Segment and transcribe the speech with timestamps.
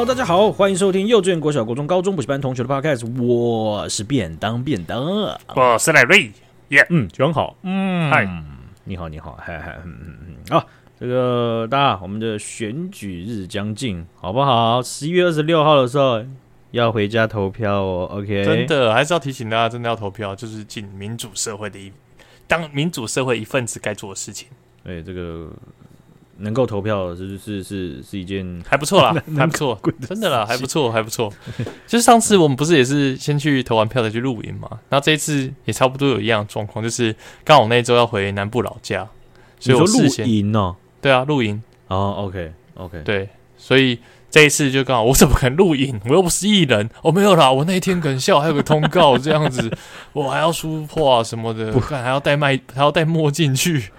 [0.00, 3.22] Hello，大家好，欢迎收听幼稚园、国小、国中、高中补习班同学的 Podcast。
[3.22, 5.04] 我是便当便当，
[5.54, 6.32] 我是赖瑞。
[6.68, 7.54] 耶，嗯，很好。
[7.64, 8.26] 嗯，嗨，
[8.84, 10.36] 你好，你好，嗨嗨，嗯嗯嗯。
[10.48, 10.66] 好，
[10.98, 14.80] 这个大家，我们的选举日将近，好不好？
[14.82, 16.24] 十一月二十六号的时候
[16.70, 18.08] 要回家投票哦。
[18.10, 21.92] OK，真的还是要提醒大家，真的要投票，就是进民主社会的一
[22.46, 24.48] 当民主社会一份子该做的事情。
[24.84, 25.50] 哎，这个。
[26.40, 31.32] 能够投票是是是是一件还不错啦， 还不错， 真的啦，还不错，还不错。
[31.86, 37.14] 就是上次我们不是也是先去投完票再去露营嘛，然后这一次也差不多有一样的状况，就是
[37.44, 39.06] 刚好那周要回南部老家，
[39.58, 43.98] 所以我事先露营哦，对啊，露营哦，OK OK，对，所以
[44.30, 46.00] 这一次就刚好我怎么可能露营？
[46.08, 49.70] 我又不是艺人，我、哦、没有啦，我那一天可能下午还有个通告这样子，
[50.14, 53.90] 我还要书画什么的，不看还要戴麦还要戴墨镜去。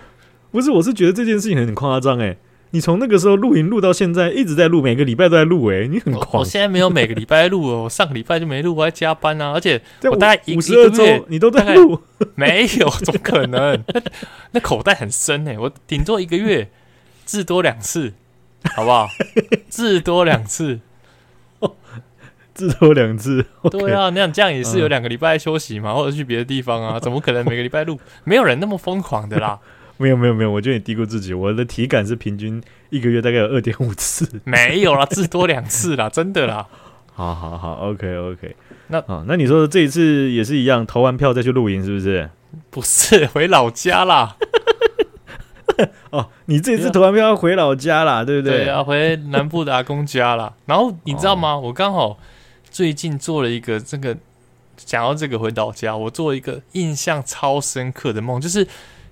[0.51, 2.37] 不是，我是觉得这件事情很夸张哎！
[2.73, 6.41] 你从那个时候录音录到现在，一直在录，每个礼拜都在录哎，你很狂。
[6.41, 11.99] 我现在没有每个礼拜录哦，我上个礼拜就没录，我在加班啊，而且我大概五十二周你都在录，
[12.35, 13.83] 没有，怎么可能？
[13.93, 14.01] 那
[14.51, 16.69] 那口袋很深哎，我顶多一个月
[17.25, 18.13] 至多两次，
[18.75, 19.07] 好不好？
[19.69, 20.79] 至多两次，
[22.53, 23.45] 至多两次。
[23.69, 26.97] 对啊，那样这样也是有两个礼拜休息嘛，或者去别的地方啊？
[26.99, 27.99] 怎么可能每个礼拜录？
[28.23, 29.59] 没有人那么疯狂的啦。
[30.01, 31.33] 没有没有没有，我觉得你低估自己。
[31.33, 36.67] 我的体感是平均一个月大概有二点五次，没有啦，至多两次啦，真的啦。
[37.13, 38.55] 好好好，OK OK。
[38.87, 42.29] 那啊，那你说的这一次也是一样，投完票再去露营是不是？
[42.71, 44.35] 不是，回老家啦。
[46.09, 48.65] 哦，你这一次投完票要回老家啦，对不对？
[48.65, 50.53] 对，啊回南部的阿公家啦。
[50.65, 51.55] 然后你知道吗？
[51.57, 52.17] 我刚好
[52.69, 54.17] 最近做了一个这个，
[54.75, 58.67] 讲到这个回老家，我做了一个印象超深刻的梦，就是。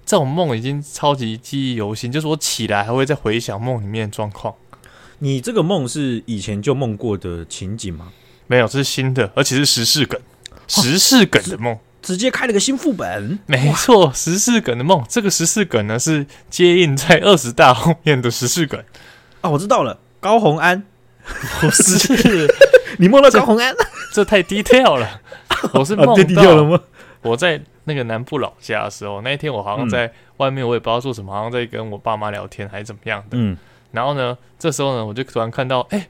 [0.10, 4.56] 这种梦已经超级记忆犹新，就是我起来还会再回想梦里面的状况。
[5.20, 8.08] 你这个梦是以前就梦过的情景吗？
[8.48, 10.20] 没有，这是新的，而且是时事梗，
[10.68, 13.38] 时事梗的梦，直接开了个新副本。
[13.46, 18.84] 没错，时事梗的梦，这个时事梗呢是接应在二十大后面的时事梗
[19.42, 20.84] 啊，我知道了，高红安
[21.62, 22.52] 不是
[22.98, 23.76] 你梦到高红安，
[24.12, 25.22] 这太 detail 了，
[25.76, 26.80] 我是梦 到、啊、detail 了吗？
[27.22, 27.62] 我在。
[27.90, 33.30] 那个南部老家的时候，那一天我好像在外面，我也不知道做什么，好像在跟我爸妈聊天还是怎么样的。
[33.32, 33.58] 嗯，
[33.92, 36.08] 然后呢，这时候呢，我就突然看到，哎，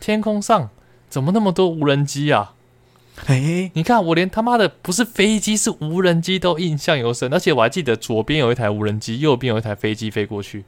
[0.00, 0.68] 天空上
[1.08, 2.54] 怎么那么多无人机啊？
[3.26, 10.64] 哎，你看，我连他妈的不是飞机是无人机都印象犹深，而且我还记得左边有一台无人机，右边有一台飞机飞过去。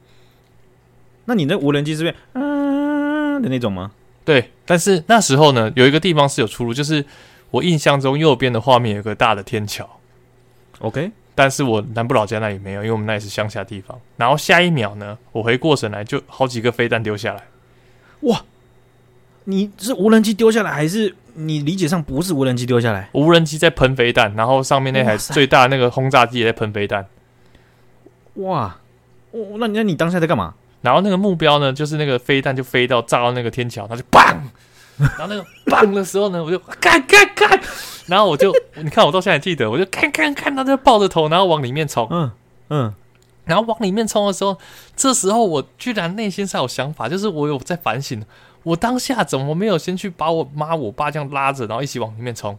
[1.25, 3.91] 那你那无人机是不是嗯的那种吗？
[4.23, 7.03] 对，但是那时候呢，有一个地方是有出入，就是
[7.49, 9.89] 我印象中右边的画面有个大的天桥。
[10.83, 13.97] OK，但是我南部老家那里没有，因为我们那里是乡下地方。
[14.17, 17.43] 然后下一秒呢，我回过神来，就好几个飞弹丢下来。
[18.21, 18.43] 哇，
[19.45, 23.09] 你是无人机丢下来，还是你理解上不是无人机丢下来？
[23.13, 27.07] 无人机在喷飞弹，然后上面那台最大那个轰炸机也在喷飞弹。
[28.33, 28.77] 哇，
[29.31, 30.53] 哦，那那你当下在干嘛？
[30.81, 34.35] 然后那个目标呢，就是那个飞弹就飞到炸到那个天桥，它就砰。
[35.17, 37.59] 然后那个棒的时候呢，我就看看看，
[38.07, 42.31] 然后我就你看我到现在还记得，我就看看看，他就抱着头，然后往里面冲，嗯
[42.69, 42.93] 嗯，
[43.45, 44.57] 然后往里面冲的时候，
[44.95, 48.23] 这时候我居然内心上有想法，就是我有在反省，
[48.63, 52.57] 我当下怎么没有先去把我妈我爸这样拉着，然后一起往里面冲？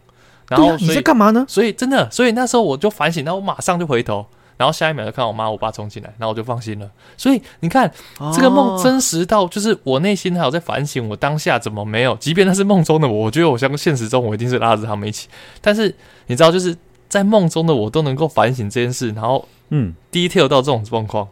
[0.48, 1.44] 然后你在干嘛呢？
[1.48, 4.26] 所以真的，所以那时候我就反省，然后我马上就回头。
[4.56, 6.90] 然后下一秒就看到我妈我爸冲进来，然后我就放心了。
[7.16, 12.14] 所以你看，哦、这个梦真实到，就是我内心还有在反省，我当下怎么没有？
[12.16, 15.28] 即便那是梦中的我，我觉得我像现实中我一定是拉着他们一起。
[15.60, 15.94] 但是
[16.26, 16.76] 你知道，就是
[17.08, 21.28] 在梦中的我都能够反省这件事，然后嗯，detail 到这种状况。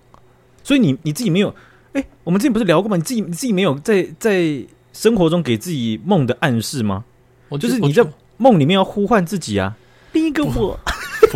[0.65, 1.55] 所以你你自己没有？
[1.93, 2.97] 哎，我们之前不是聊过吗？
[2.97, 7.05] 你自己你自己没有在在生活中给自己梦的暗示吗？
[7.49, 8.03] 我就是你在
[8.39, 9.77] 梦里面要呼唤自己啊，
[10.13, 10.79] 另一个我。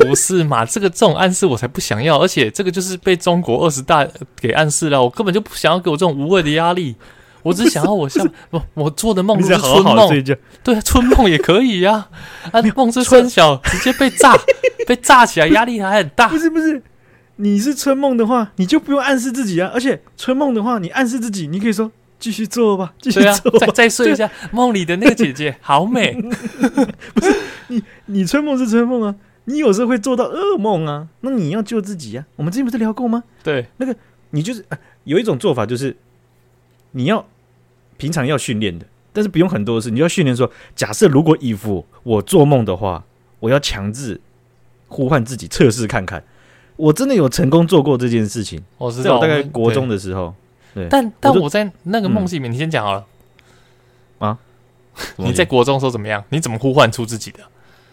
[0.03, 0.65] 不是嘛？
[0.67, 4.07] 这个这种暗示我才不想要，而且这个就是被中国二十大
[4.41, 5.03] 给暗示了。
[5.03, 6.97] 我根本就不想要给我这种无谓的压力，
[7.43, 10.09] 我只想要我像 我我做的梦是春梦，
[10.63, 12.09] 对，春梦也可以呀。
[12.53, 14.37] 啊，梦是春晓，直接被炸，
[14.87, 16.29] 被炸起来，压力还很大。
[16.29, 16.83] 不是不是，
[17.37, 19.71] 你是春梦的话，你就不用暗示自己啊。
[19.73, 24.29] 而且春梦的话，你暗示自己，你可以说继续做吧，继续做，再再睡一下。
[24.51, 26.13] 梦里的那个姐姐好美，
[27.15, 27.37] 不是
[27.69, 29.15] 你你春梦是春梦啊。
[29.47, 32.37] 你有时候会做到噩梦啊，那你要救自己呀、啊。
[32.37, 33.25] 我们之前不是聊过吗？
[33.43, 33.97] 对，那个
[34.31, 35.97] 你就是、啊、有一种做法，就是
[36.93, 37.27] 你要
[37.97, 43.05] 平常要训练的，但是不用很多的事，你要训练说，假设如果以后我做梦的话，
[43.41, 44.21] 我要强制
[44.89, 46.23] 呼唤自己测试看看。
[46.77, 50.35] 我真的有成功做过这件事情，我知道，在我大概国中的时候，
[50.75, 53.07] 对，对但但我在那个梦境里面，嗯、你先讲好了。
[54.19, 54.39] 啊？
[55.17, 56.25] 你在国中的时候怎么样？
[56.31, 57.41] 你怎么呼唤出自己的？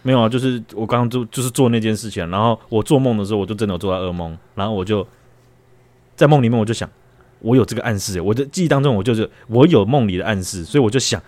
[0.04, 5.04] 没有啊，就是我刚刚就就是做那件事情，然后我做梦的时候，我就真的有做到噩梦，然后我就
[6.14, 6.88] 在梦里面，我就想，
[7.40, 11.20] 我有这个暗示，我的记忆当中，我就是我有梦里的暗示，所以我就想，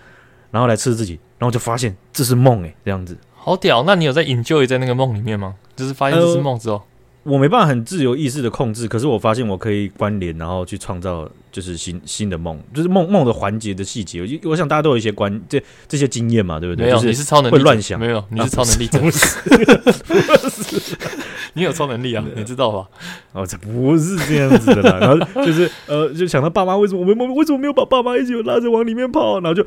[0.51, 3.83] 然后来测试自己，然后就发现这是梦诶，这样子，好屌！
[3.85, 5.57] 那你有在 enjoy 在那个梦里面吗？
[5.75, 6.77] 就是发现这是梦之后。
[6.77, 6.83] 呃
[7.27, 14.21] 我没办法很自由意识的控制，可是我发现我可以关联，然后去创造就是新新的梦，就是梦梦的环节的细节。
[14.21, 15.59] 我我想大家都有一些关这
[15.89, 16.85] 这些经验嘛，对不对？
[16.85, 20.97] 没有，就是你是超能力会乱想，没有，你是超能力者，不是，
[21.55, 22.87] 你有超能力啊， 你知道吧？
[23.33, 24.99] 哦，这不是这样子的啦。
[25.01, 29.41] 然后就是呃，就想到爸妈为什么我们为什么没有把爸妈一起拉着往里面跑？
[29.41, 29.67] 然后就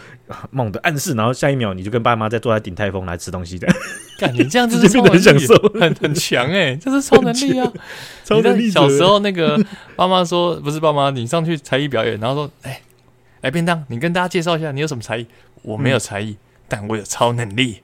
[0.51, 3.67] 梦的暗示，然后下一秒你就跟爸妈在坐在顶泰丰来吃东西的。
[4.19, 7.71] 感觉这样子是很享受，很很强哎，这是超能力啊！
[8.25, 8.69] 超能力。
[8.69, 9.57] 小时候那个
[9.95, 12.81] 爸妈说，不是爸妈，你上去才艺表演，然后说，哎，
[13.41, 15.25] 来便当，你跟大家介绍一下，你有什么才艺？
[15.61, 16.37] 我没有才艺，
[16.67, 17.81] 但我有超能力，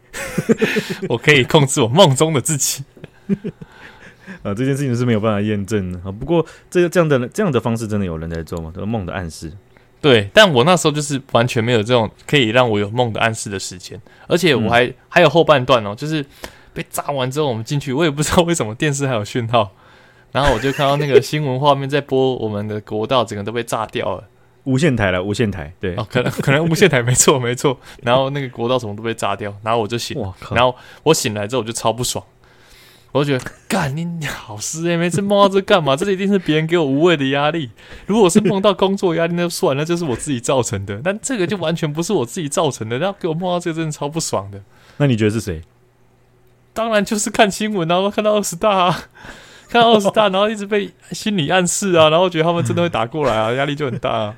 [1.09, 2.83] 我可以控制我梦中的自己。
[4.43, 6.11] 啊，这件事情是没有办法验证的啊。
[6.11, 8.71] 不过这个这样的这样的方式，真的有人在做吗？
[8.73, 9.51] 这个梦的暗示。
[10.01, 16.23] 对，但我那时候就是完全没有这种可以让我有梦的暗示的时间，而且我还、嗯、还有后半段哦，就是
[16.73, 19.71] 被炸完之后，我们进去，我也不知道为什么电视还有讯号，
[20.35, 24.23] 然后我就看到那个新闻画面在播，我们的国道整个都被炸掉了，
[24.65, 30.21] 无线台了，无线台，对，哦，可能可能无线台 没错没错，然后那个国道什么都被炸掉，然后我就醒，
[30.51, 32.21] 然后我醒来之后我就超不爽。
[33.13, 34.05] 我就觉得，干你
[34.49, 34.97] 老师哎！
[34.97, 35.95] 每次梦到这干嘛？
[35.95, 37.69] 这一定是别人给我无谓的压力。
[38.07, 40.99] 如果是梦到工作压力，那就算了，那就是我自己造成的。
[41.01, 42.99] 但这个就完全不是我自己造成的。
[42.99, 44.61] 然后给我梦到这个，真的超不爽的。
[44.97, 45.61] 那你觉得是谁？
[46.73, 49.03] 当然就是看新闻，然后看到二十大，啊，
[49.69, 54.35] 看到二十大，然后一直被心理暗示啊，然后觉得他们真的会打过来啊，压力就很大啊。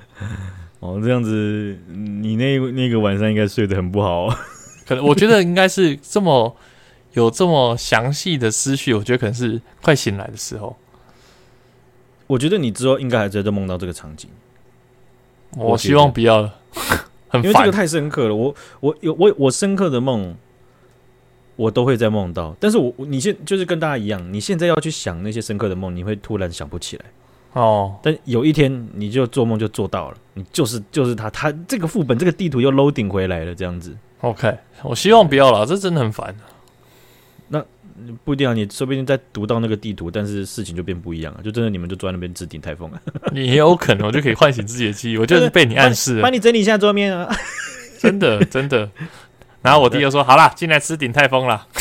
[0.80, 4.28] 哦，这样子，你那那个晚上应该睡得很不好。
[4.88, 6.56] 可能我觉得应该是这么。
[7.14, 10.78] 有这么详细的思绪，我觉得可能是快醒来的时候。
[12.28, 14.30] 我觉得你之后应该还在这梦到这个场景。
[15.56, 16.54] 我希望不要了，
[17.28, 18.36] 很烦，因为这个太深刻了。
[18.36, 20.36] 我我有我我深刻的梦，
[21.58, 22.56] 我都会在梦到。
[22.58, 27.06] 但是我你现就是跟大家一样，你现在要去想那些深刻的梦，你会突然想不起来。
[27.54, 33.98] 哦，但有一天你就做梦就做到了，你就是就是他他这个副本这个地图又 loading 回来了，这样子。
[34.22, 36.36] OK，我希望不要了，这真的很烦。
[37.50, 37.64] 那
[38.24, 43.02] 不一定啊，你说不定在读到那个地图，但是事情就变不一样了，就真的你们就坐在那边置顶台风啊，
[43.34, 47.36] 也有可能，我就可以唤醒自己的记忆，我就是被你暗示，帮你整理一下桌面啊，
[47.98, 48.88] 真 的真的。
[49.68, 51.68] 然后我弟就说：“好啦，进来吃鼎泰丰了。”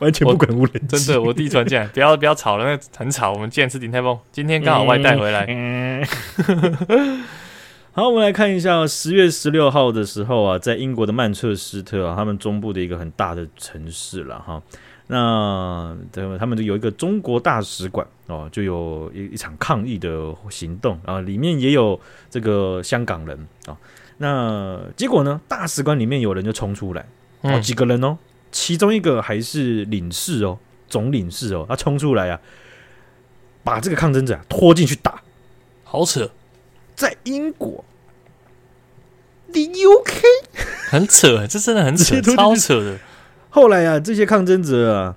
[0.00, 3.32] 完全不管无人，真的，我弟传进来，不要不要吵了，那很吵。
[3.32, 5.44] 我们进来吃鼎泰丰，今天刚好外带回来。
[5.48, 6.04] 嗯
[6.88, 7.24] 嗯
[7.94, 14.60] 好，我们来看一下十月十六号的时候啊，在英国的曼彻斯特啊，他们中部的一个很大的城市了哈。
[15.06, 15.96] 那
[16.38, 23.76] 他们有一个中国大使馆哦，就有一一场抗议的行动啊，里面也有这个香港人啊。
[24.18, 27.06] 那结果呢，大使馆里面有人就冲出来，
[27.40, 28.18] 哦，几个人哦，
[28.52, 30.58] 其中一个还是领事哦，
[30.88, 32.40] 总领事哦，他冲出来啊，
[33.64, 35.22] 把这个抗争者拖进去打，
[35.84, 36.30] 好扯。
[36.96, 37.84] 在英国，
[39.46, 40.22] 你 UK
[40.90, 42.98] 很扯，这真的很扯， 超扯的。
[43.50, 45.14] 后来啊，这些抗争者啊，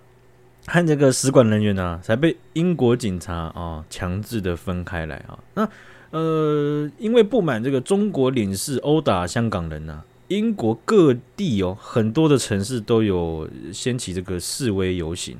[0.68, 5.40] 和这个使馆人员啊，才被英国警察啊强制的分开来啊。
[5.56, 5.68] 那
[6.12, 15.38] 呃，因为不满这个中国领事殴打香港人呐、英国各地哦，很多的城市都有掀起这个示威游行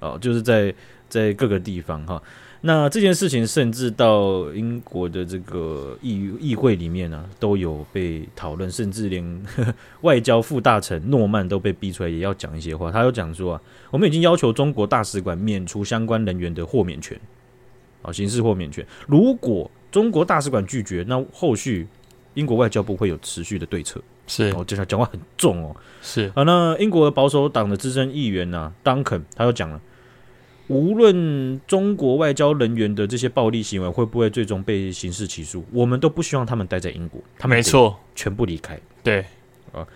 [0.00, 0.74] 哦，就是在
[1.08, 2.22] 在各个地方哈。
[2.66, 12.90] 那这件事情甚至到英国的这个议议会里面呢、都有被讨论，甚至连呵 呵外交副大臣诺曼都被逼出来，也要讲一些话。
[12.90, 17.20] 他有讲说啊，我们已经要求中国大使馆免除相关人员的豁免权，
[18.00, 18.86] 啊，刑事豁免权。
[19.06, 21.86] 如果中国大使馆拒绝，那后续
[22.34, 24.02] 英国外交部会有持续的对策。
[24.26, 25.76] 是，哦，这讲话很重哦。
[26.02, 29.80] 是啊，那英国的保守党的资深议员呢、啊，当肯他又讲了。
[30.66, 37.20] 无论中国外交人员的这些暴力行为会不会最终被刑事起诉，我们都不希望他们待在英国。
[37.38, 38.76] 他们没错，全部离开。
[39.04, 39.24] 对
[39.72, 39.86] 啊，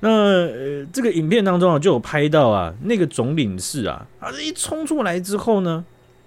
[0.00, 5.82] 那呃，这个影片当中啊，就有拍到啊，那个总领事啊，啊一冲出来之后呢，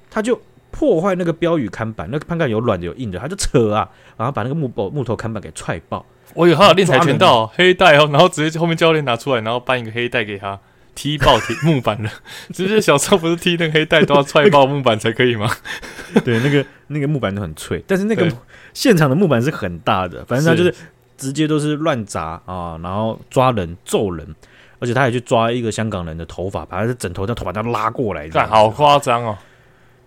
[0.10, 6.06] 他就破坏那个标语看板，那个看板有软的有硬的，他就扯啊，然后把那个木头木头看板给踹爆。
[6.34, 10.60] 我有他有练跆拳道黑带哦，然后直接后面教练拿出来，然后搬一个黑带给他。
[10.96, 12.10] 踢爆铁木板了，
[12.52, 15.50] 直接小时候不是踢那个黑带都要踹爆木板才可以吗？
[16.26, 18.30] 对，那个那个木板都很脆，但是那个
[18.74, 20.76] 现场的木板是很大的，反正他就是
[21.16, 24.36] 直接都是乱砸啊，然后抓人揍人，
[24.80, 29.38] 而且他还去抓一个香港人的头发，把他的枕头的头发都拉过来，好夸张哦。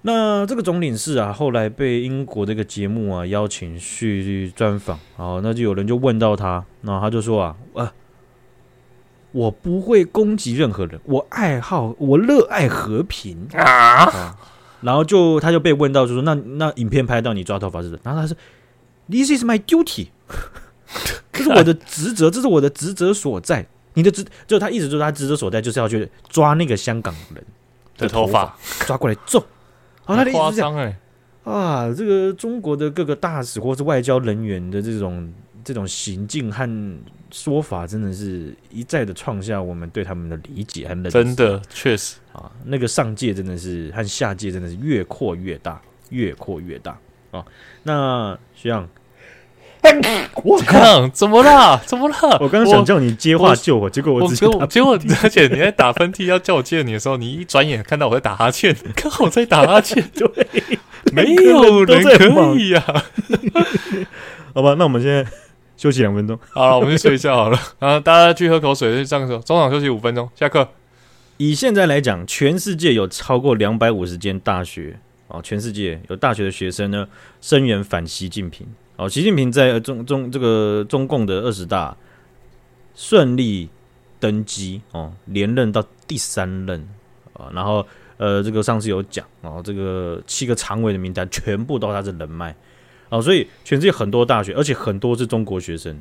[0.03, 7.93] 那这个总领事啊，后来被英国这个节目啊邀请去专访，好，那就有人就问到他，然后他就说啊，呃，
[9.31, 14.39] 我不会攻击任何人，我爱好，我热爱和平啊，啊。
[14.81, 17.91] 然后就他就被问到，就说那那影片拍到你抓头发是？
[18.03, 18.37] 然后他说
[19.09, 20.09] ，This is my duty，
[21.33, 23.65] 这是我的职责，这是我的职责所在。
[23.95, 27.45] 你的职，就他一直说他职责所在就是要去抓那个香港人
[27.97, 29.45] 的头发，抓过来揍。
[30.05, 30.99] 好，他的意思是哎，
[31.45, 35.33] 啊，这个中国的各个大使或是外交人员的这种
[35.65, 36.99] 这种行径和
[37.31, 41.11] 说法，真的是一再的创下我们对他们的理解和认识。
[41.11, 45.81] 真的，确实啊，那个上界真的是和下界真的是越扩越大，
[46.11, 46.99] 越扩越大
[47.31, 47.45] 啊。
[47.83, 48.89] 那学长。
[50.45, 51.09] 我靠！
[51.09, 51.81] 怎么了？
[51.85, 52.39] 怎么了？
[52.41, 60.29] 我刚刚想叫你接话救我，结果我直接结果，而且你在打喷嚏要叫我接你的时候，你一转眼看到我在打哈欠， 刚好在打哈欠，对，
[61.13, 62.83] 没有人可以呀。
[64.55, 65.27] 好吧，那我们现在
[65.77, 66.39] 休息两分钟。
[66.51, 67.59] 好了，我们去睡觉好了。
[67.79, 70.69] 然后大家去喝口水，去上个中场休息五分钟，下课。
[71.39, 74.99] 以现在来讲，全世界有超过两百五十间大学
[75.29, 77.09] 啊，全世界有大学的学生呢，
[77.41, 78.67] 声援反习近平。
[78.97, 81.97] 哦，习近平在中中这个中共的二十大
[82.95, 83.69] 顺利
[84.21, 86.87] 登基哦，连任到第三任
[87.33, 87.85] 啊，然后
[88.19, 92.55] 呃，这个上次有讲哦，这个七个常委的名单全部都是他的人脉
[93.09, 96.01] 哦，所以全世界很多大学，而且很多是中国学生，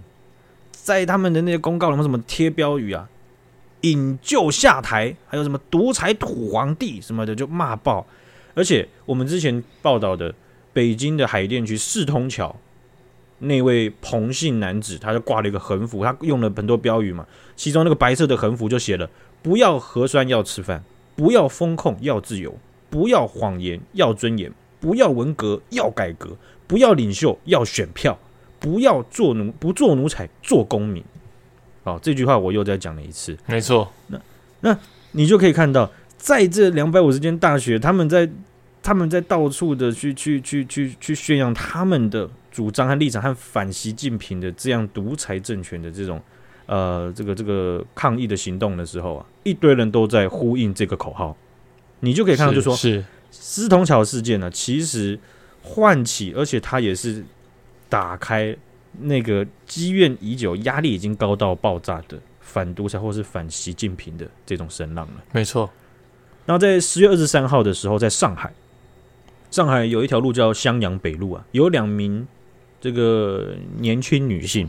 [0.72, 3.10] 在他们的那些公告什么什么贴标语啊，
[3.82, 8.06] 引咎下台，还有什么独裁土皇帝什么的就骂爆，
[8.54, 10.36] 而且我们之前报道的
[10.74, 12.54] 北京的海淀区四通桥。
[13.42, 19.10] 那位彭姓男子，他就挂了一个横幅，他用了很多标语嘛，其中那个白色的横幅就写了：
[19.42, 20.84] 不要核酸要吃饭，
[21.16, 22.56] 不要风控要自由，
[22.92, 28.16] 不要谎言要尊严，不要文革要改革，不要领袖要选票，
[28.60, 31.04] 不要做奴不做奴才做公民。
[31.84, 33.92] 好，这句话我又再讲了一次，没错。
[34.10, 34.22] 那
[34.60, 34.78] 那
[35.14, 38.30] 你就可以看到，在这两百五十间大学，他们在
[38.84, 42.30] 他们在到处的去去去去去宣扬他们的。
[42.52, 46.22] 主张和立场和反习近平的这样独裁政权的这种
[46.66, 51.36] 呃这个这个抗议的行动的时候啊，一堆人都在呼应这个口号，
[52.02, 55.18] 你就可以看到，就说是四通桥事件呢，其实
[55.64, 57.24] 唤起，而且它也是
[57.88, 58.54] 打开
[59.00, 65.14] 那个积怨已久、压力已经高到爆炸的反独裁或是反习近平的这种声浪了。
[65.32, 65.70] 没错。
[66.46, 68.52] 然后在十月二十三号的时候，在上海，
[69.50, 72.28] 上海有一条路叫襄阳北路啊，有两名。
[72.82, 74.68] 这个年轻女性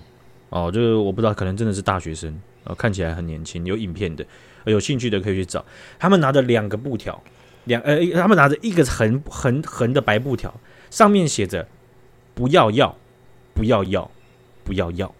[0.51, 3.65] 哦，这个我不知道，可能真的是大学生啊，看起来很年轻。
[3.65, 4.25] 有影片的，
[4.67, 5.65] 有兴趣的可以去找。
[5.99, 7.21] 他们拿着两个布条，
[7.65, 10.55] 两呃，他们拿着一个横横横的白布条，
[10.91, 11.67] 上面写着
[12.37, 12.95] “不要要，
[13.55, 14.11] 不要要，
[14.63, 15.15] 不要要”。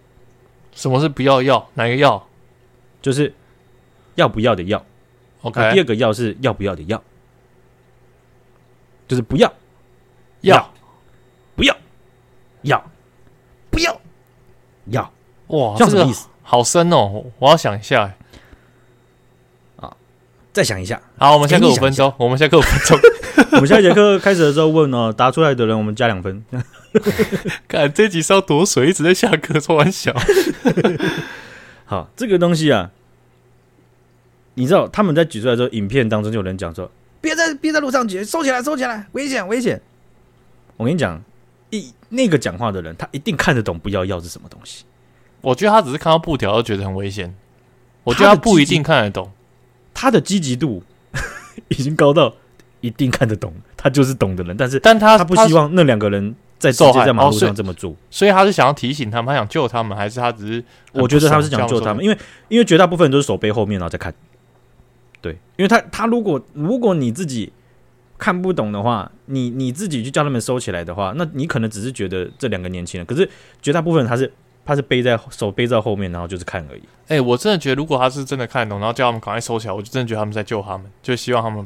[0.71, 1.67] 什么是不要要？
[1.73, 2.27] 哪个要？
[3.01, 3.33] 就是
[4.13, 4.85] 要不要的要。
[5.41, 7.03] OK，第二个要是要不要的要，
[9.07, 9.51] 就是不要
[10.41, 10.71] 要
[11.55, 11.63] 不。
[11.63, 11.75] 要
[13.69, 14.01] 不要
[14.85, 15.11] 要
[15.47, 15.75] 哇？
[15.77, 17.25] 这个意思好深哦！
[17.39, 18.13] 我要想一下
[19.77, 19.95] 啊，
[20.51, 21.01] 再想一下。
[21.17, 22.13] 好，我们下课五分钟。
[22.17, 22.99] 我们下课五分钟。
[23.53, 26.43] 我们下一节课开始的时候问哦，答出来的人我们加两分。
[27.67, 30.13] 看这集是要夺水，一直在下课开玩笑。
[31.85, 32.91] 好，这个东西啊，
[34.53, 39.81] 你知道他们在举出来之后，影片当中就有人讲说：“别在别在路上举，收起来，收起来，危险危险。”
[40.77, 41.23] 我跟你讲。
[41.77, 44.85] 一那个讲话的人，他一定看得懂“不要要”是什么东西。
[45.41, 47.33] 我觉得他只是看到布条就觉得很危险。
[48.03, 49.31] 我觉得他不一定看得懂。
[49.91, 50.83] 他的积极度
[51.69, 52.31] 已经高到
[52.81, 54.55] 一定看得懂，他就是懂的人。
[54.55, 60.63] 但是，但他他不希望那两个人在直接在马路上这么做，哦，所以他是想要提醒他们，他想救他们，还是他只是？
[60.91, 62.17] 我觉得他是想救他们，因为
[62.49, 64.13] 因为绝大部分人都是手背后面然后再看。
[65.21, 67.51] 对，因为他他如果如果你自己。
[68.17, 73.29] 看不懂的话，你你自己去叫他们收起来的话，那你可能只是觉得这两个年轻人，可是
[73.61, 74.31] 绝大部分他是
[74.65, 76.81] 他是背在手背在后面，然后就是看而已。
[77.07, 81.65] 哎、欸，我真的觉得，如果他是真的看得懂，然后叫他们赶快收起来，我就真的觉得他们在救他们，就希望他们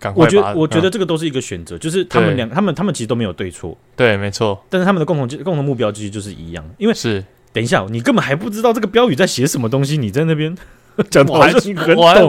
[0.00, 0.24] 赶快。
[0.24, 4.60] 我觉得我觉得这个都是一个选择，就是他们两他们他们其实都没有对错，对，没错。
[4.68, 10.56] 但是他们的共同共同目标其实就是一样，因为是等一下，你根本还不知道这个标语在写什么东西，你在那边
[11.08, 11.38] 讲我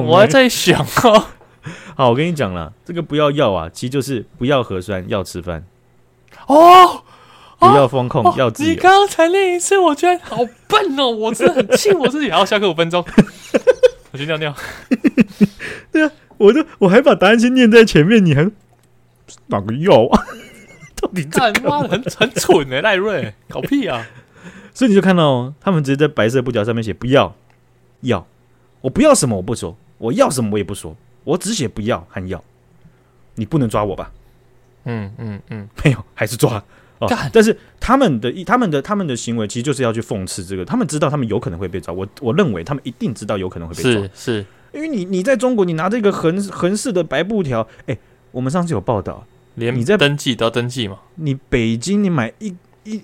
[0.03, 1.33] 我还在想啊。
[1.95, 5.65] 好，我跟你讲了，这个不要药啊，其实就是不要核酸，要吃饭。
[6.47, 7.03] 哦
[7.59, 8.69] 不要风控，要自由。
[8.69, 12.27] 你刚刚才那一次，我觉得好笨哦，我真的很气 我自己。
[12.27, 13.03] 然后下课五分钟，
[14.13, 14.53] 我去尿尿。
[15.91, 18.47] 对啊，我都我还把答案先念在前面，你还
[19.47, 20.23] 哪个要啊？
[21.01, 21.79] 到底干妈？
[21.79, 24.05] 很很蠢哎，赖瑞，搞屁啊！
[24.73, 27.35] 所以你就看到哦他们直接在白色布条上面写不要，
[28.01, 28.27] 要，
[28.81, 30.95] 我不要什么我不说，我要什么我也不说，
[31.27, 32.41] 我只写不要和要，
[33.35, 34.11] 你不能抓我吧？
[34.85, 36.63] 嗯嗯嗯，没有，还是抓
[36.99, 37.07] 哦。
[37.33, 41.93] 但是他们的、他们的、他们的行为其实就是要去讽刺这个，他们知道他们有可能会被抓。
[41.93, 47.99] 我我认为他们一定知道有可能会被抓，是是，因为你你在中国，你拿这个横横式的白布条，哎、欸，
[48.31, 50.99] 我们上次有报道，连你在登记都要登记嘛？
[51.15, 53.01] 你北京你买一一。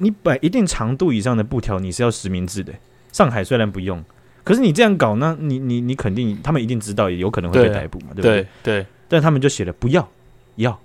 [0.00, 2.72] 你摆一定长度以上的布条，你是要实名制的。
[3.10, 4.04] 上海虽然不用，
[4.48, 8.80] 可是你这样搞，那你你你肯定，他们一定知道，也有可能会被逮捕嘛，对，对不对？
[8.80, 8.86] 对。
[9.06, 10.08] 但他们就写了不要，
[10.56, 10.80] 要，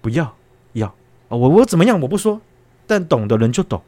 [0.00, 0.34] 不要，
[0.72, 0.94] 要。
[1.28, 2.40] 我我怎么样我不说，
[2.86, 3.82] 但懂的人就懂，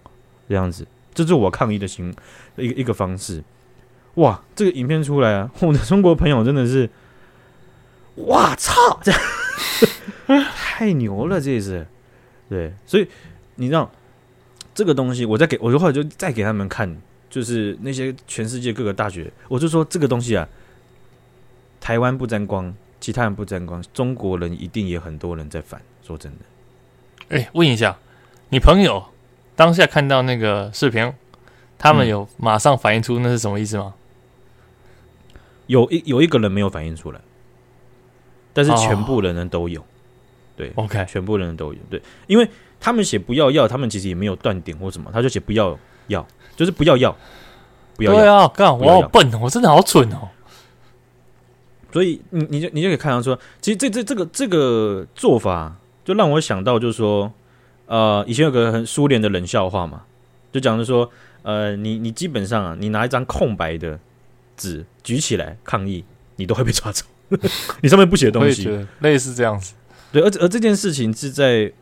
[0.46, 2.14] 这样子，这是我抗议的行
[2.56, 3.42] 一个一个方式。
[4.16, 6.90] 哇，这个影片出来啊，我的中国朋友真的是，
[8.16, 9.10] 哇操，这
[10.54, 11.86] 太牛了，这是，
[12.50, 13.08] 对，所以
[13.54, 13.90] 你知道。
[14.76, 20.48] 这个东西，我再给我就后来就再给他们看，就是那些全世界各个大学，我就说这个东西啊，
[21.80, 25.80] 台湾不沾光，其他人不沾光，中国人一定也很多人在反。
[26.02, 27.98] 说真的，哎，问一下，
[28.50, 29.04] 你朋友
[29.56, 31.12] 当下看到那个视频，
[31.78, 33.94] 他们有马上反映出那是什么意思吗？
[35.32, 37.20] 嗯、有一有一个人没有反应出来，
[38.52, 39.84] 但是全部人人都有，哦、
[40.56, 42.48] 对，OK，全部人都有，对，因为。
[42.80, 45.70] 他们写不要要，他们其实也没有断点或什么，他就写不要
[46.08, 47.16] 要，就是不要要，
[47.96, 48.20] 不要要。
[48.20, 50.28] 对啊，干我好笨哦，我真的好蠢哦。
[51.92, 57.32] 所以你你就你就可以看到说，其实这这这个这个做法，就让我想到就是说，
[57.86, 60.02] 呃，以前有个很苏联的冷笑话嘛，
[60.52, 61.10] 就讲的说，
[61.42, 63.98] 呃，你你基本上啊，你拿一张空白的
[64.56, 66.04] 纸举起来抗议，
[66.36, 67.04] 你都会被抓走，
[67.82, 69.74] 你上面不写东西，类似这样子。
[70.12, 71.72] 对，而而这件事情是在。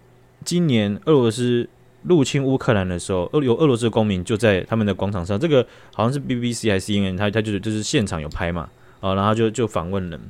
[0.45, 1.69] 今年俄罗斯
[2.05, 8.69] 入侵乌克兰的时候，俄有俄罗斯公民就在他们的广场上，这个好像是 BBC 还是 CNN，他他就是就是现场有拍嘛，
[9.01, 10.21] 啊，然后就就访问人，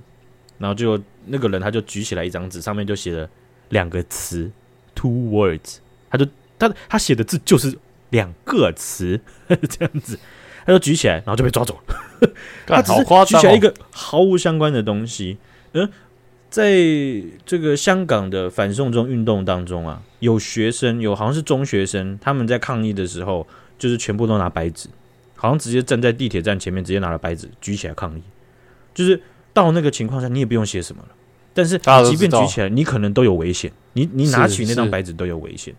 [0.59, 3.29] 然后就那个人他就举起来一张纸，上面就写了
[3.71, 4.51] 两个词
[4.95, 5.79] ，two words，
[6.11, 6.27] 他就
[6.59, 7.77] 他他写的字就是
[8.11, 10.19] 两个词 这样子，
[10.67, 12.31] 他就举起来，然后就被抓走了，
[12.67, 15.39] 他只是举起来一个毫无相关的东西，
[15.73, 15.91] 嗯。
[16.53, 16.71] 在
[17.47, 23.47] 这个香港的反送中运动当中啊，有学生，有好像是中学生，他们在抗议的时候，
[23.79, 24.91] 就是全部都拿白纸，
[25.35, 28.23] 好像直接站在地铁站前面，直接拿了白纸举起来抗议。
[28.93, 29.19] 就是
[29.55, 31.09] 到那个情况下，你也不用写什么了，
[31.55, 33.73] 但是你即便举起来，你可能都有危险。
[33.95, 35.75] 你你拿起那张白纸都有危险。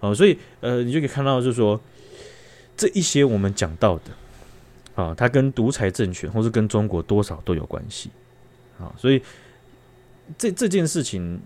[0.00, 1.80] 哦，所以呃，你就可以看到，就是说
[2.76, 4.02] 这一些我们讲到的
[4.94, 8.10] 啊，它跟独裁政权或是跟中国多少都有关系
[8.78, 9.22] 啊，所以。
[10.38, 11.40] 这这件事情，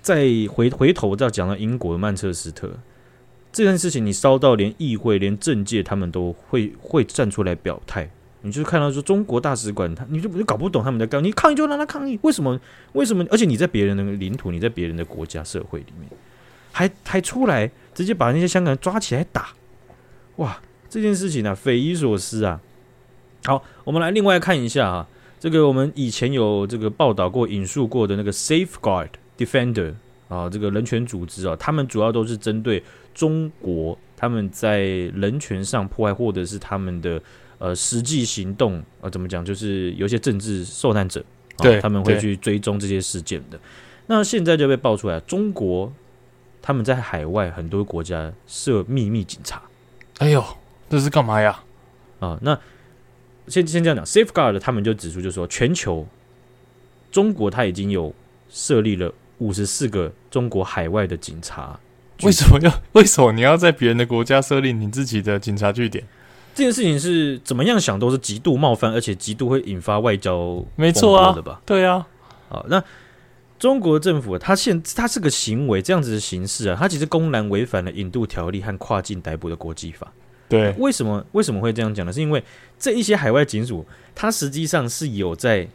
[0.00, 2.70] 再回回头再讲到英国的曼彻斯特
[3.52, 8.10] 这件事情，你烧到连议会、连政界，他们都会会站出来表态。
[8.42, 12.60] 你就看到说中国大使馆，他你就就搞不懂他们在干，你抗议就让他抗议，为什么？
[12.92, 13.24] 为什么？
[13.30, 16.10] 而且你在别人的领土，你在别人的国家社会里面，
[16.70, 19.48] 还还出来直接把那些香港人抓起来打，
[20.36, 20.60] 哇！
[20.90, 22.60] 这件事情啊，匪夷所思啊。
[23.46, 25.08] 好，我们来另外看一下啊。
[25.44, 29.92] 这个我们以前有这个报道过、引述过的那个 Safeguard Defender
[30.26, 37.20] 啊，这个人权组织啊，他们主要都是针对中国他们在人权上破坏，或者是他们的
[37.58, 39.44] 呃实际行动啊，怎么讲？
[39.44, 41.22] 就是有些政治受难者，
[41.58, 43.60] 对，他们会去追踪这些事件的。
[44.06, 45.92] 那现在就被爆出来，中国
[46.62, 49.60] 他们在海外很多国家设秘密警察。
[50.20, 50.42] 哎呦，
[50.88, 51.62] 这是干嘛呀？
[52.20, 52.58] 啊，那。
[53.48, 56.06] 先先这样讲，Safeguard 他们就指出，就是说全球
[57.12, 58.14] 中国它已经有
[58.48, 61.78] 设立了五十四个中国海外的警察。
[62.22, 62.72] 为什么要？
[62.92, 66.04] 为什么你要在别人的国家设立你自己的警察据点？
[66.54, 71.60] 这件事情是怎么样想都是极度冒犯，而且极度会引发外交没错啊的吧？
[71.66, 72.06] 对啊。
[72.48, 72.82] 好，那
[73.58, 80.12] 中国政府它现它这个行为这样子的形式啊，它其实公然违反了引渡条例和跨境逮捕的国际法。
[80.48, 82.12] 对，为什么为什么会这样讲呢？
[82.12, 82.42] 是因为
[82.78, 85.66] 这一些海外警署，他实际上是有在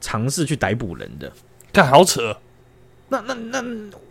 [0.00, 1.30] 尝试去逮捕人的。
[1.72, 2.36] 干，好扯！
[3.08, 3.64] 那那那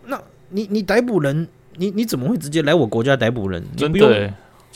[0.06, 3.63] 那你你逮捕人，你你怎么会直接来我国家逮捕人？
[3.76, 4.12] 你不用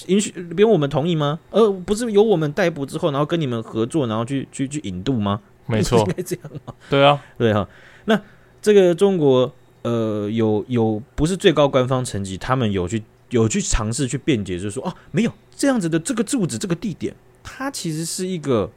[0.08, 1.39] 允许，不用我们同意吗？
[1.52, 5.39] 呃，不是由我们逮捕之后，然后跟你们合作，然后去去去引渡吗？
[5.66, 6.74] 没错， 应该这样吗？
[6.89, 7.68] 对啊，对哈。
[8.06, 8.20] 那
[8.62, 18.69] 这个中国呃，有有不是最高官方层级，他们有去有去尝试去辩解，就是说哦，没有这样子的这个住址这个地点，它其实是一个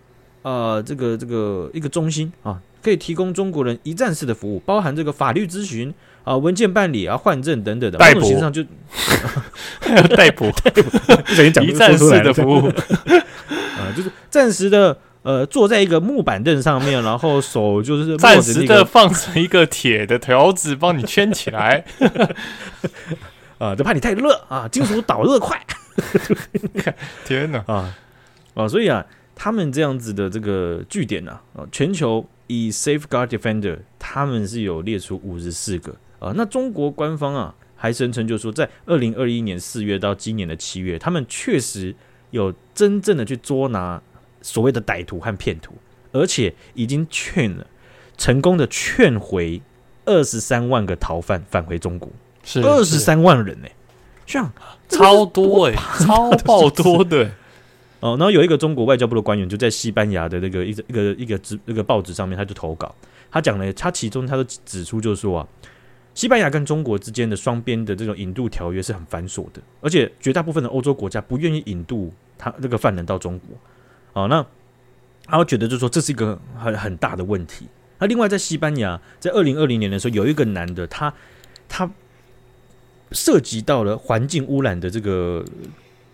[0.42, 5.92] 呃，这个这个一个中心啊，可以提供中国人一站式的服务，包含这个法律咨询
[6.24, 7.98] 啊、文件办理啊、换证等等的。
[7.98, 8.64] 代补上就
[10.16, 10.46] 代补，
[11.62, 12.66] 一站式的服务
[13.76, 14.98] 啊，就是暂时的。
[15.26, 21.84] 呃，坐在一个木板凳上面，然后手就是暂时的放成一个铁的条子，帮你圈起来。
[23.58, 25.60] 啊，就怕你太热啊，金属导热快。
[27.24, 27.96] 天哪 啊
[28.54, 28.68] 啊！
[28.68, 36.32] 所以啊，他们这样子的这个据点呢，啊，全球以 Safeguard Defender，他们是有列出五十四个啊。
[36.36, 41.94] 那中国官方啊，还声称就是说，在二零二一年四月到今年的七月，他们确实
[42.30, 44.02] 有真正的去捉拿。
[44.42, 45.74] 所谓的歹徒和骗徒，
[46.12, 47.66] 而且已经劝了，
[48.16, 49.60] 成功的劝回
[50.04, 52.08] 二十三万个逃犯返回中国，
[52.46, 53.72] 是二十三万人呢、欸，
[54.24, 54.50] 像
[54.88, 57.28] 超多哎、欸，超爆多的
[58.00, 58.16] 哦。
[58.16, 62.94] 然后有一个中国外交部的官员就在西班牙的那个一个一个一个纸那个报纸上面，他就投稿，
[63.30, 65.48] 他讲了，他其中他都指出就是说啊，
[66.14, 74.22] 西班牙跟中国之间的双边的这种引渡条约是很繁琐的，而且绝大部分的欧洲国家不愿意引渡他这个犯人到中国。
[74.22, 74.46] 哦，那
[75.26, 77.66] 他会觉得就是说这是一个很很大的问题。
[77.98, 81.12] 那另外在西班牙，在二零二零年的时候，有一个男的，他
[81.68, 81.90] 他
[83.12, 85.44] 涉及到了环境污染的这个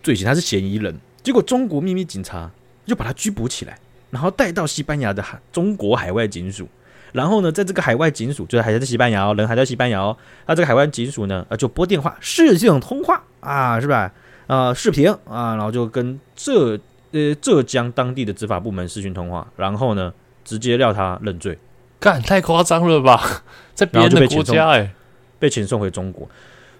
[0.02, 0.94] 罪行，他是嫌疑人。
[1.22, 2.50] 结果中国秘密警察
[2.86, 3.78] 就把他拘捕起来，
[4.10, 6.68] 然后带到西班牙的海中国海外警署。
[7.12, 10.16] 然后呢，在这个海外警署，就是还在西班牙哦，人还在西班牙哦。
[10.46, 14.12] 他这个海外警署呢，呃，就拨电话视讯通话啊，是吧？
[14.46, 16.78] 呃，视频啊，然后就跟浙。
[17.14, 20.10] 呃，浙江当地的执法部门视讯通话，然后呢，
[20.46, 21.58] 直接撂他认罪，
[22.00, 23.42] 干太夸张了吧？
[23.74, 24.94] 在别人的国家、欸，哎，
[25.38, 26.26] 被遣送回中国。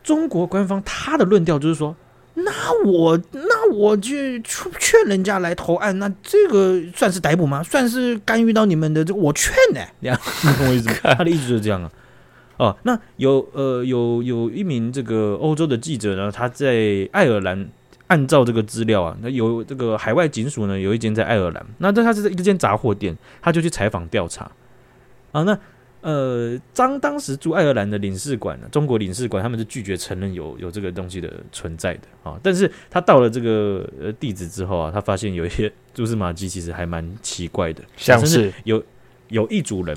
[0.03, 1.95] 中国官方他的论调就是说，
[2.35, 7.63] 那我那我去劝人家来投案，那这个算是逮捕吗？
[7.63, 9.21] 算是干预到你们的这个？
[9.21, 10.97] 我劝呢、欸，你懂我意思吗？
[11.17, 11.91] 他的意思就是这样啊。
[12.57, 17.69] 哦，那有呃有有一名这个欧洲的记者呢，他在爱尔兰。
[18.09, 21.65] 按照这个资料啊，那有这个海外警署呢，有一间在爱尔兰。
[21.79, 24.51] 那这他是一间杂货店，他就去采访调查
[25.31, 25.43] 啊。
[25.45, 25.59] 那
[26.03, 32.39] 呃，当当时驻爱尔兰的领事馆呢，中国领事馆他们是拒绝承认有有这个东西的存在的啊。
[32.43, 38.83] 但是他到了这个呃地址之后啊，他发现有一些蛛丝马迹，其实还蛮奇怪的，像是有
[39.29, 39.97] 有一组人，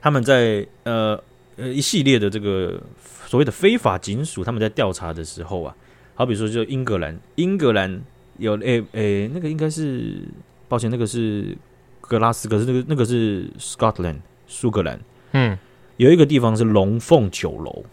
[0.00, 1.20] 他们在呃
[1.56, 2.80] 呃一系列的这个
[3.26, 5.74] 所谓的非法警署，他们在调查的时候啊。
[6.14, 8.02] 好比说，就英格兰，英格兰
[8.38, 10.20] 有诶诶、那个应该是，
[10.66, 11.56] 抱歉，那个是
[12.00, 14.16] 格拉斯，哥是那个那个是 Scotland
[14.48, 14.98] 苏格兰，
[15.32, 15.56] 嗯，
[15.98, 17.84] 有一个地方是龙凤酒楼，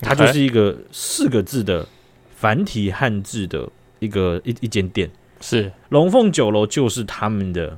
[0.00, 1.84] 它就是一个四个字的
[2.36, 5.72] 繁体汉字的一个一一间店，是。
[5.88, 7.76] 龙凤酒楼就是他们的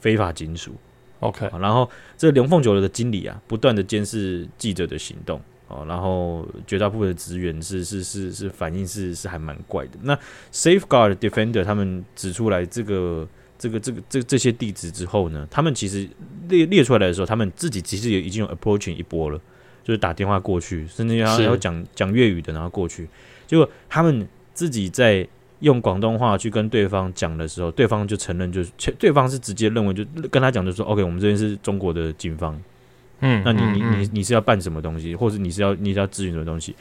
[0.00, 0.72] 非法金属
[1.20, 5.40] ，OK，然后这龙凤酒楼的经理啊，不断的监视记者的行动。
[5.68, 9.98] 哦，然后绝大部分的职员是是是是反应是是还蛮怪的。
[10.00, 10.18] 那
[10.50, 16.08] Safeguard Defender 他们指出来这个这个这个这这些地址之后呢，他们其实
[16.48, 19.40] 列列出来的时候，他们自己其实也已经有 approaching 一波了，
[19.82, 23.08] 就是打电话过去，甚至要要讲讲粤语的然后过去。
[23.46, 25.26] 结果他们自己在
[25.60, 32.56] 用广东话去跟对方讲的时候，对方就承认，就是对方是直接认为就跟他讲，就说 OK，我们这边是中国的警方。
[33.20, 36.76] 嗯，那你你你你是要办什么东西，或者你是要你是要咨询什么东西？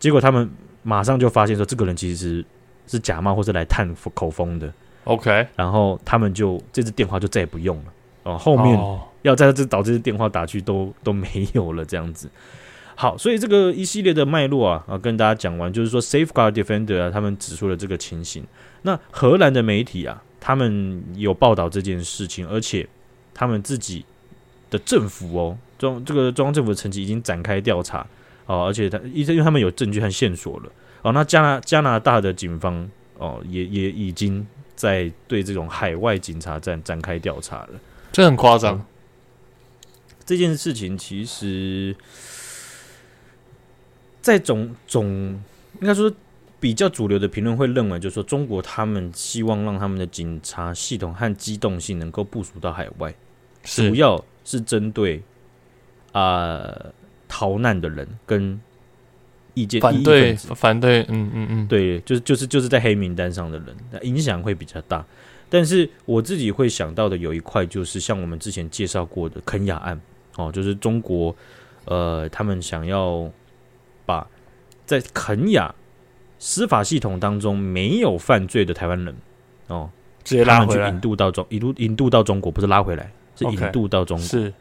[0.00, 0.50] 结果他们
[0.82, 2.44] 马上就发现说，这个人其实是
[2.88, 4.72] 是假冒或是来探口风的。
[5.06, 7.84] OK，然后他们就这支电话就再也不用了。
[8.24, 8.76] 哦，后面
[9.22, 12.28] 要在这导这支电话打去都都没有了，这样子。
[12.96, 18.44] 好，所以这个一系列的脉络啊啊，跟大家讲完，就是说 Safeguard Defender 啊，他们指出了这个情形。
[18.82, 22.88] 那荷兰的媒体啊，他们有报道这件事情，而且
[23.32, 24.04] 他们自己
[24.70, 25.56] 的政府哦。
[25.78, 28.04] 中这个中央政府的层级已经展开调查
[28.46, 31.12] 哦，而且他因为他们有证据和线索了哦。
[31.12, 32.88] 那加拿加拿大的警方
[33.18, 37.70] 哦，也也已经在对这种海外警察站展开调查了。
[38.12, 38.86] 这很夸张。
[40.24, 41.96] 这件事情其实，
[44.20, 45.06] 在总总
[45.80, 46.12] 应该说
[46.60, 53.12] 比较主流的评论会认为，就是说中国他们希望让他们的警察系统和机动性能够部署到海外，
[53.64, 55.22] 主要是针对。
[56.12, 56.94] 啊、呃，
[57.28, 58.58] 逃难的人跟
[59.56, 65.04] 意见反对反对，嗯嗯嗯，对，就是就是就是在黑名单上的人，那影响会比较大。
[65.48, 69.98] 但是我自己会想到的有一块，就是像我们之前介绍过的肯雅案，
[70.36, 71.34] 哦，就是中国
[71.86, 73.30] 呃，他们想要
[74.04, 74.26] 把
[74.84, 75.74] 在肯雅
[76.38, 79.16] 司法系统当中没有犯罪的台湾人
[79.68, 79.88] 哦，
[80.22, 84.26] 直接拉回来，引渡到中，引渡引渡到中国，不是拉回来，是引渡到中国。
[84.26, 84.52] 是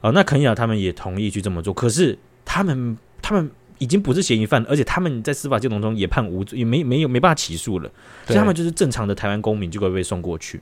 [0.00, 3.50] 啊，那肯雅他们也同意去这么做，可是他们他们
[3.82, 7.90] 已经不是嫌疑犯，而且他们在司法系统中也判无罪，也没没有没办法起诉了，
[8.26, 10.60] 所以他们就是正常的台湾公民就会被送过去。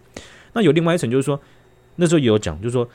[0.54, 1.40] 那有另外一层就是说，
[1.96, 2.88] 那时候也有讲，就是说。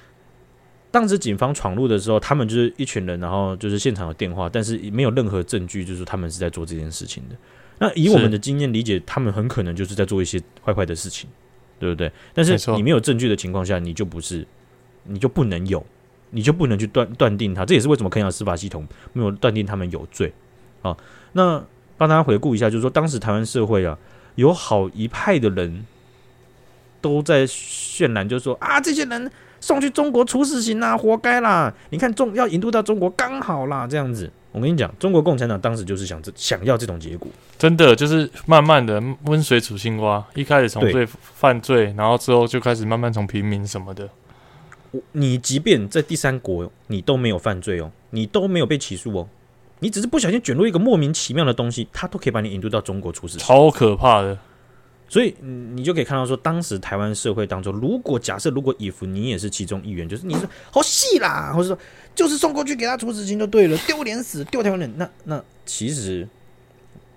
[0.91, 7.35] 当时警方闯入的时候，他们就是一群人，然后就是现场有电话，但是没有任何证据，就是他们是在做这件事情的。
[7.79, 11.29] 那以我们的经验理解，他们很可能就是在做一些坏坏的事情，
[11.79, 12.09] 对不对？
[12.33, 14.47] 但是你没有证据的情况下，你就不是，
[15.03, 15.85] 你就不能有，
[16.31, 17.65] 你就不能去断断定他。
[17.65, 20.33] 这也是为什么肯亚司法系统没有断定他们有罪
[20.81, 20.95] 啊。
[21.33, 21.63] 那
[21.97, 23.97] 帮大家回顾一下，就是说当时台湾社会啊，
[24.35, 25.85] 有好一派的人
[27.01, 29.31] 都在渲染，就是说啊，这些人。
[29.61, 31.73] 送去中国处死刑啦，活该啦！
[31.89, 34.31] 你看中要引渡到中国刚好啦，这样子。
[34.51, 44.07] 我跟你讲，中国共产党当时就是想这想要这种结果，真的就是慢慢的温水煮青蛙，一开始从罪犯罪，然后之后就开始慢慢从平民什么的。
[45.11, 49.27] 你即便在第三国，你都没有犯罪哦，你都没有被起诉哦，
[49.79, 54.37] 你只是不小心卷入一个莫名其妙的东西，他都可以把你引渡到中国处死刑，超可怕的。
[55.07, 61.77] 所以你就可以看到说，当时台湾社会当中，如果假设如果以弗你也是其中一员，就是你说好戏啦，或者说
[62.15, 64.91] 就是送过去给他处死刑就对了，丢脸死，丢台湾人。
[64.97, 66.27] 那那其实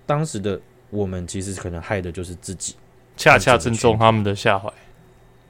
[0.05, 0.59] 当时的
[0.91, 2.75] 我们其实可能害的就是自己，
[3.17, 4.71] 恰恰正中他们的下怀。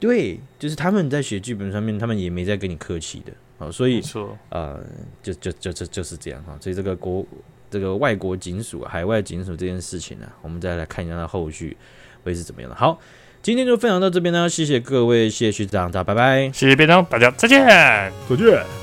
[0.00, 3.32] 对，就是他们在写剧本上面，他们也没在跟你客气的
[3.64, 3.70] 啊。
[3.70, 4.76] 所以说啊，
[5.22, 6.58] 就就就就就是这样哈。
[6.60, 7.24] 所以这个国
[7.70, 11.76] 这个外国警署、海外警署这件事情呢，我们再来看一下它后续。
[12.22, 12.76] 会是怎么样的？
[12.76, 13.00] 好，
[13.42, 18.79] 今天就分享到这边呢，谢谢各位，谢谢学长，大家拜拜，谢谢边长，大家再见，再见。